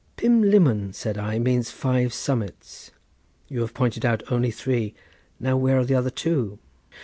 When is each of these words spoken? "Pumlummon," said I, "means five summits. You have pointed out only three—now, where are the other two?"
"Pumlummon," 0.17 0.93
said 0.95 1.15
I, 1.19 1.37
"means 1.37 1.69
five 1.69 2.11
summits. 2.11 2.89
You 3.49 3.59
have 3.61 3.75
pointed 3.75 4.03
out 4.03 4.23
only 4.31 4.49
three—now, 4.49 5.55
where 5.57 5.77
are 5.77 5.85
the 5.85 5.93
other 5.93 6.09
two?" 6.09 6.57